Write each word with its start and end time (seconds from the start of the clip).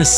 With 0.00 0.08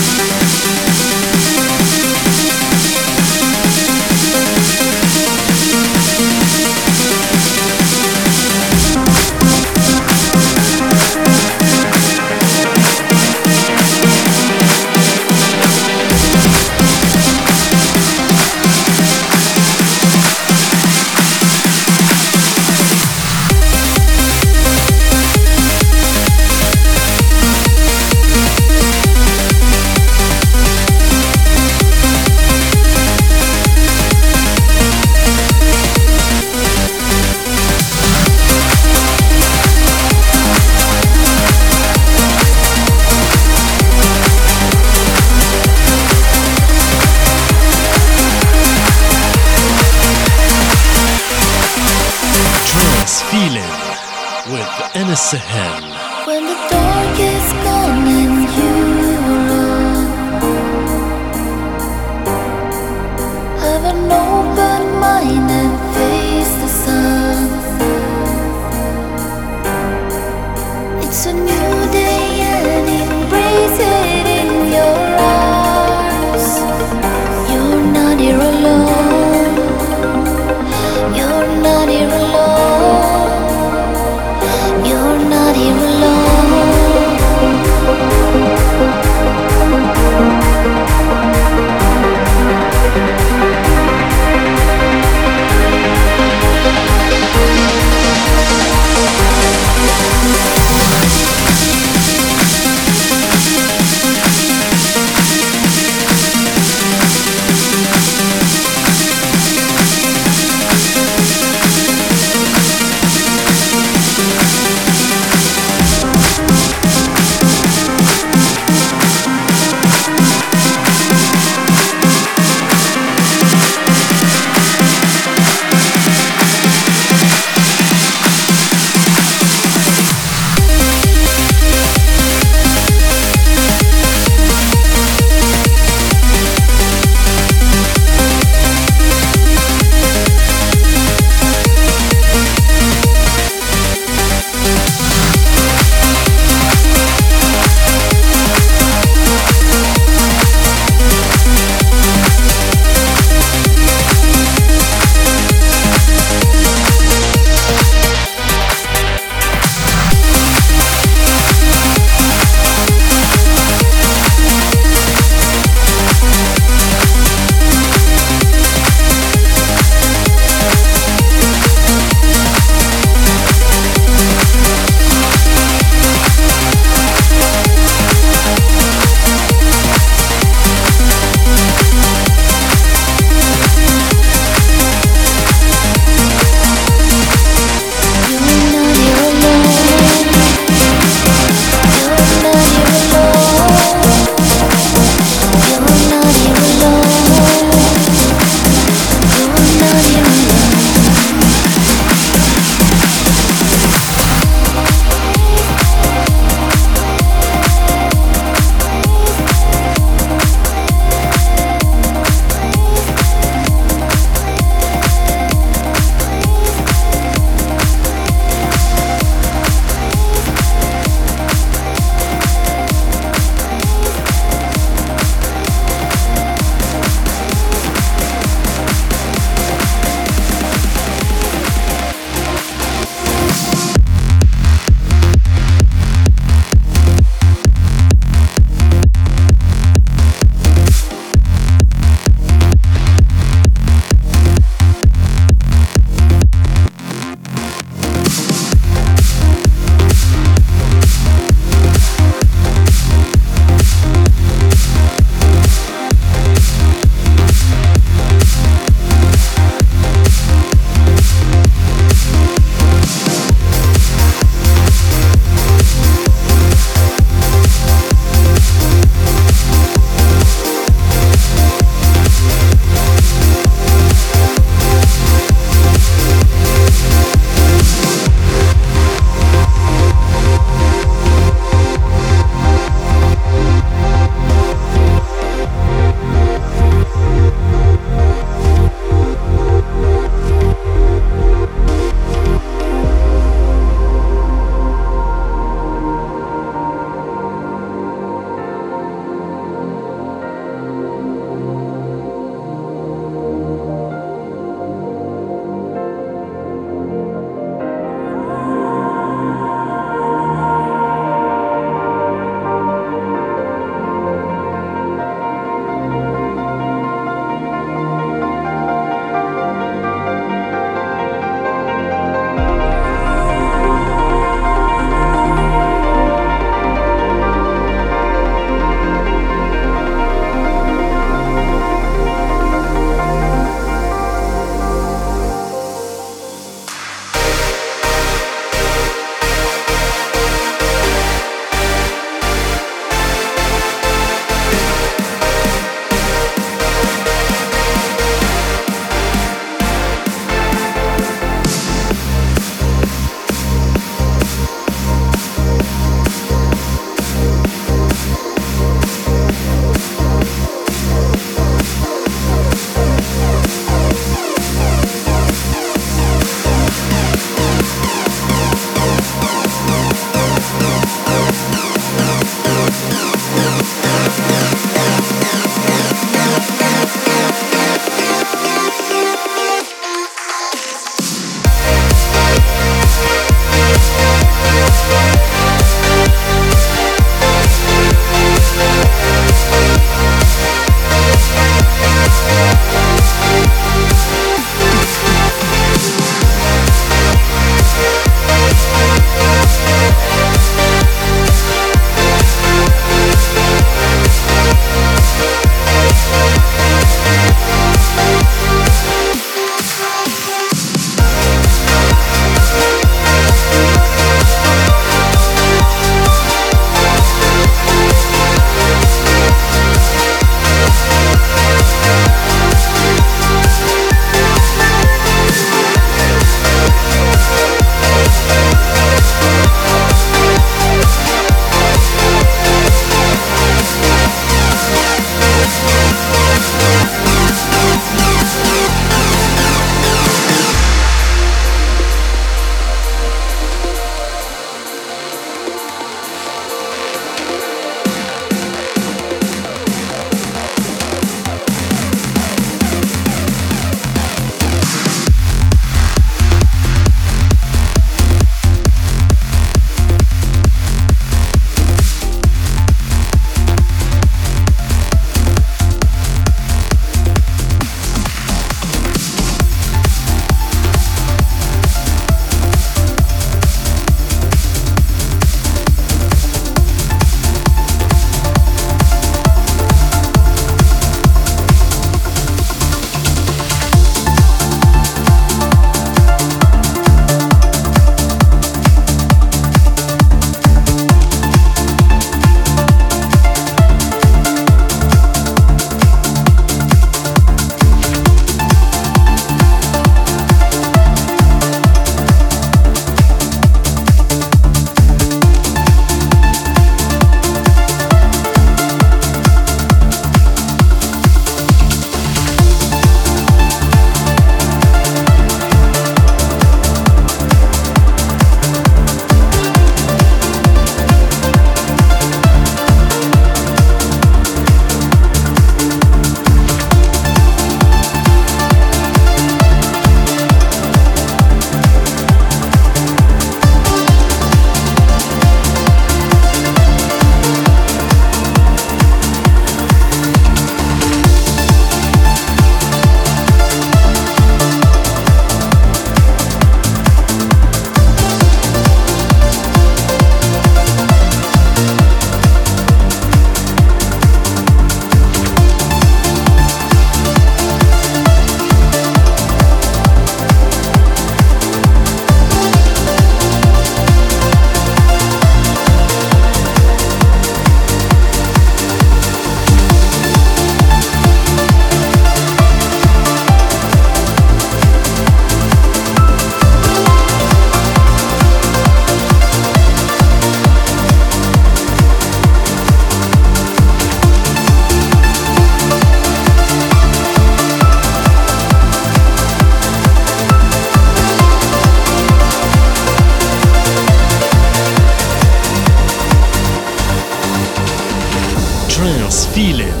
trance 599.00 599.46
feeling 599.54 600.00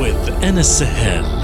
with 0.00 0.16
NSL. 0.40 1.43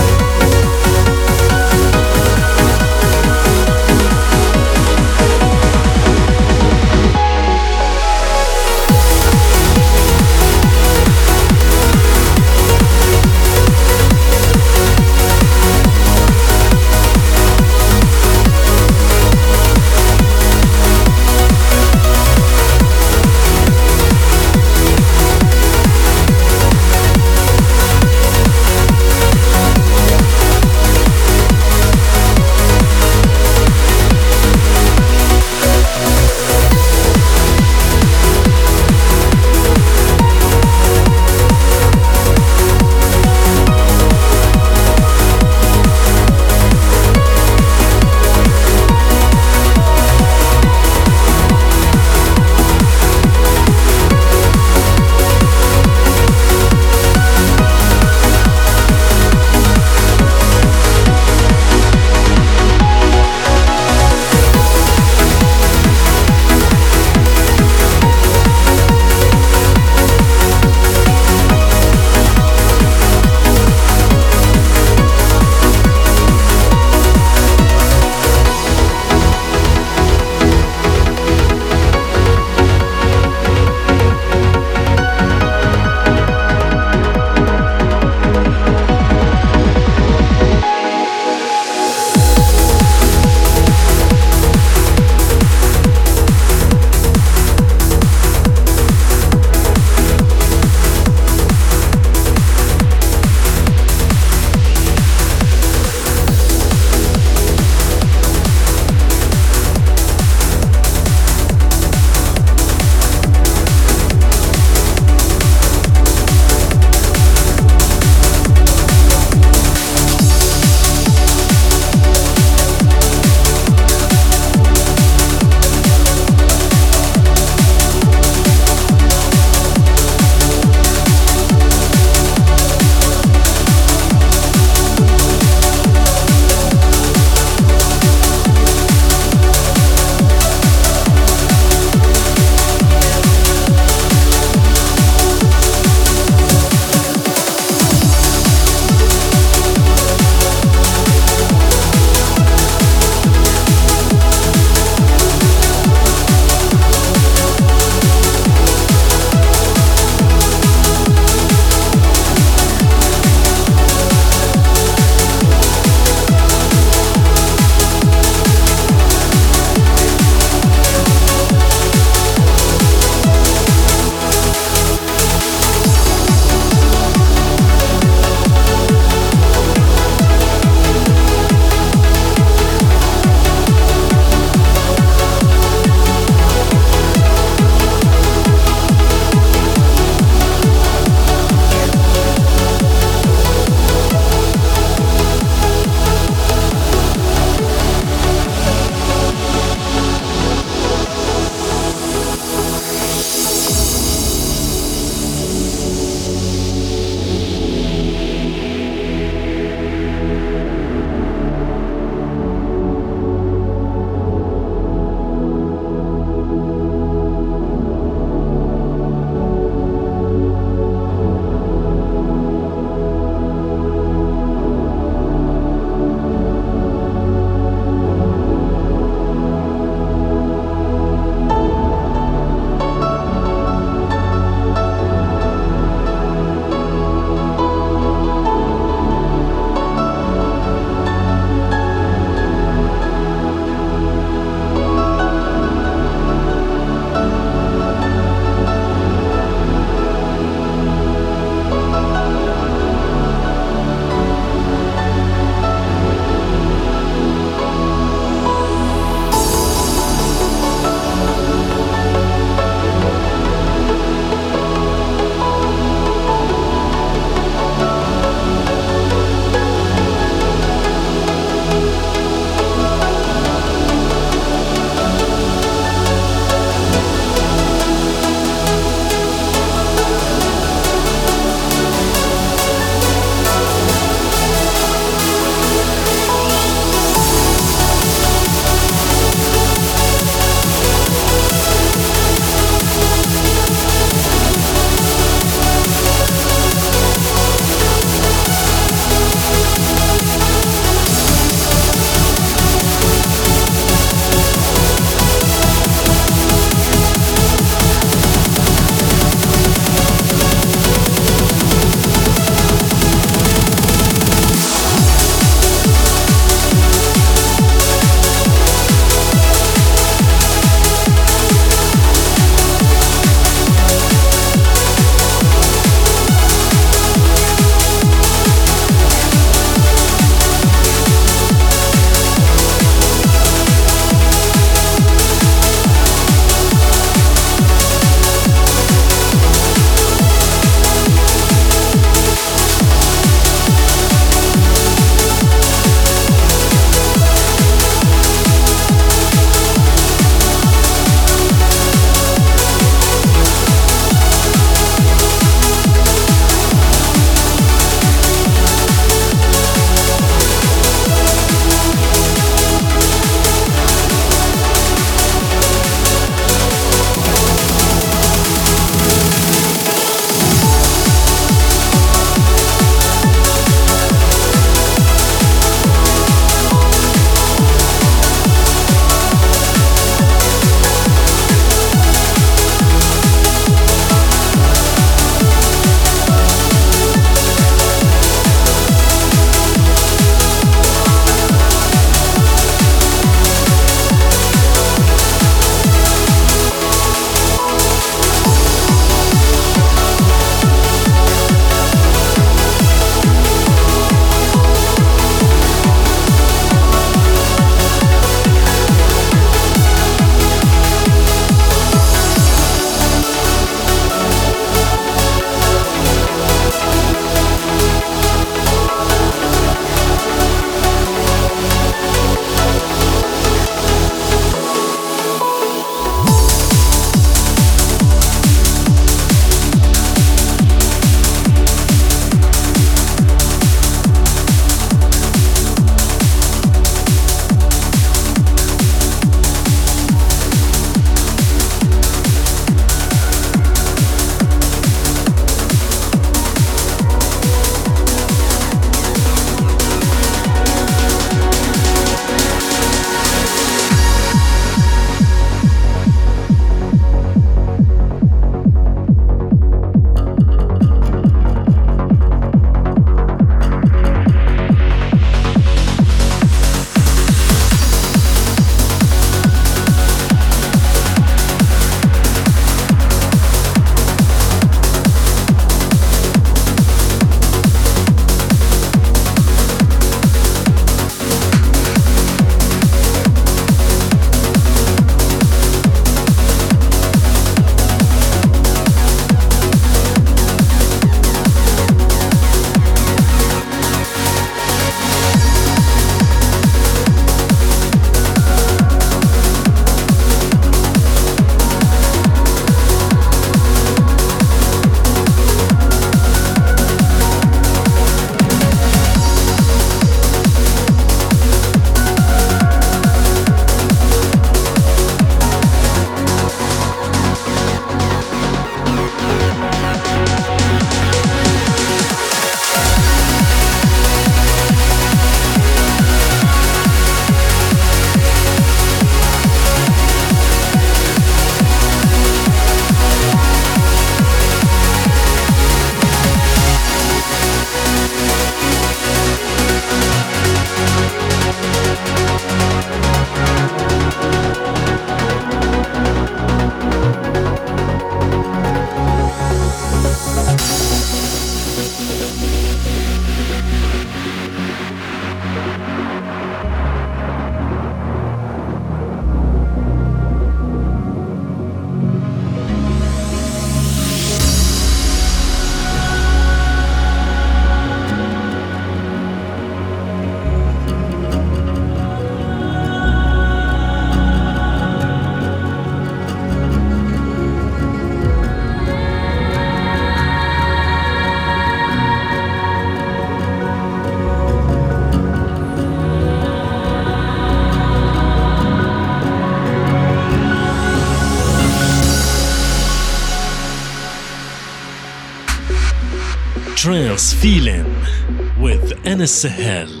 Trance 599.27 600.00